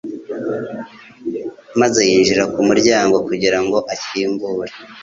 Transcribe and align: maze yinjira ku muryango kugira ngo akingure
maze 1.79 1.99
yinjira 2.09 2.43
ku 2.53 2.59
muryango 2.69 3.15
kugira 3.27 3.59
ngo 3.63 3.77
akingure 3.93 4.71